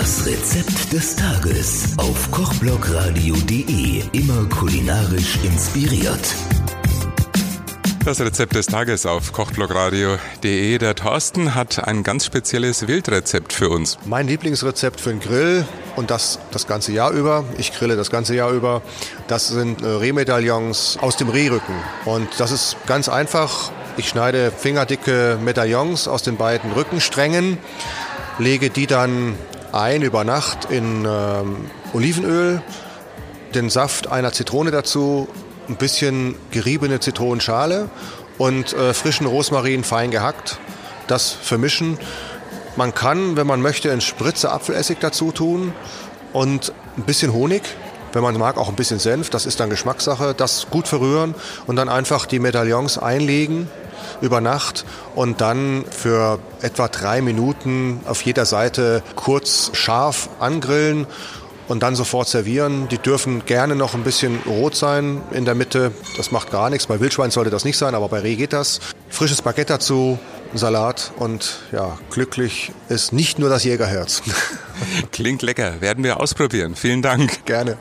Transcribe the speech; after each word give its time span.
Das 0.00 0.26
Rezept 0.26 0.92
des 0.92 1.14
Tages 1.14 1.84
auf 1.98 2.28
kochblogradio.de. 2.32 4.02
Immer 4.10 4.48
kulinarisch 4.48 5.38
inspiriert. 5.44 6.34
Das 8.04 8.20
Rezept 8.20 8.56
des 8.56 8.66
Tages 8.66 9.06
auf 9.06 9.32
kochblogradio.de. 9.32 10.78
Der 10.78 10.96
Thorsten 10.96 11.54
hat 11.54 11.86
ein 11.86 12.02
ganz 12.02 12.26
spezielles 12.26 12.88
Wildrezept 12.88 13.52
für 13.52 13.68
uns. 13.68 13.96
Mein 14.04 14.26
Lieblingsrezept 14.26 15.00
für 15.00 15.10
den 15.10 15.20
Grill 15.20 15.64
und 15.94 16.10
das 16.10 16.40
das 16.50 16.66
ganze 16.66 16.90
Jahr 16.90 17.12
über. 17.12 17.44
Ich 17.56 17.72
grille 17.72 17.94
das 17.94 18.10
ganze 18.10 18.34
Jahr 18.34 18.50
über. 18.50 18.82
Das 19.28 19.46
sind 19.46 19.80
äh, 19.80 19.86
Rehmedaillons 19.86 20.98
aus 21.00 21.16
dem 21.16 21.28
Rehrücken. 21.28 21.76
Und 22.04 22.28
das 22.38 22.50
ist 22.50 22.76
ganz 22.88 23.08
einfach. 23.08 23.70
Ich 23.96 24.08
schneide 24.08 24.50
fingerdicke 24.50 25.38
Medaillons 25.40 26.08
aus 26.08 26.24
den 26.24 26.36
beiden 26.36 26.72
Rückensträngen, 26.72 27.58
lege 28.40 28.70
die 28.70 28.88
dann 28.88 29.36
ein 29.74 30.02
über 30.02 30.24
Nacht 30.24 30.70
in 30.70 31.04
ähm, 31.04 31.56
Olivenöl, 31.92 32.62
den 33.54 33.70
Saft 33.70 34.10
einer 34.10 34.32
Zitrone 34.32 34.70
dazu, 34.70 35.28
ein 35.68 35.76
bisschen 35.76 36.36
geriebene 36.50 37.00
Zitronenschale 37.00 37.90
und 38.38 38.72
äh, 38.72 38.94
frischen 38.94 39.26
Rosmarin 39.26 39.84
fein 39.84 40.10
gehackt. 40.10 40.58
Das 41.06 41.32
vermischen. 41.32 41.98
Man 42.76 42.94
kann, 42.94 43.36
wenn 43.36 43.46
man 43.46 43.60
möchte, 43.60 43.90
einen 43.90 44.00
Spritze 44.00 44.50
Apfelessig 44.50 44.98
dazu 45.00 45.32
tun 45.32 45.72
und 46.32 46.72
ein 46.96 47.04
bisschen 47.04 47.32
Honig. 47.32 47.62
Wenn 48.12 48.22
man 48.22 48.38
mag, 48.38 48.56
auch 48.58 48.68
ein 48.68 48.76
bisschen 48.76 49.00
Senf. 49.00 49.28
Das 49.30 49.44
ist 49.44 49.58
dann 49.58 49.70
Geschmackssache. 49.70 50.34
Das 50.36 50.68
gut 50.70 50.86
verrühren 50.86 51.34
und 51.66 51.76
dann 51.76 51.88
einfach 51.88 52.26
die 52.26 52.38
Medaillons 52.38 52.96
einlegen 52.96 53.68
über 54.20 54.40
Nacht 54.40 54.84
und 55.14 55.40
dann 55.40 55.84
für 55.90 56.38
etwa 56.62 56.88
drei 56.88 57.20
Minuten 57.20 58.00
auf 58.06 58.22
jeder 58.22 58.46
Seite 58.46 59.02
kurz 59.16 59.70
scharf 59.74 60.28
angrillen 60.40 61.06
und 61.68 61.82
dann 61.82 61.94
sofort 61.94 62.28
servieren. 62.28 62.88
Die 62.88 62.98
dürfen 62.98 63.44
gerne 63.46 63.74
noch 63.74 63.94
ein 63.94 64.04
bisschen 64.04 64.38
rot 64.46 64.74
sein 64.74 65.22
in 65.32 65.44
der 65.44 65.54
Mitte. 65.54 65.92
Das 66.16 66.30
macht 66.30 66.50
gar 66.50 66.70
nichts. 66.70 66.86
Bei 66.86 67.00
Wildschwein 67.00 67.30
sollte 67.30 67.50
das 67.50 67.64
nicht 67.64 67.78
sein, 67.78 67.94
aber 67.94 68.08
bei 68.08 68.20
Reh 68.20 68.36
geht 68.36 68.52
das. 68.52 68.80
Frisches 69.08 69.42
Baguette 69.42 69.74
dazu, 69.74 70.18
Salat 70.54 71.12
und 71.16 71.60
ja, 71.72 71.98
glücklich 72.10 72.72
ist 72.88 73.12
nicht 73.12 73.38
nur 73.38 73.48
das 73.48 73.64
Jägerherz. 73.64 74.22
Klingt 75.12 75.42
lecker. 75.42 75.80
Werden 75.80 76.04
wir 76.04 76.20
ausprobieren. 76.20 76.76
Vielen 76.76 77.02
Dank. 77.02 77.44
Gerne. 77.44 77.76